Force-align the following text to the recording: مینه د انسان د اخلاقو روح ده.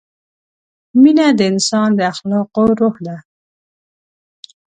مینه 1.01 1.27
د 1.37 1.39
انسان 1.51 1.89
د 1.95 1.99
اخلاقو 2.11 2.63
روح 2.79 2.95
ده. 3.05 3.17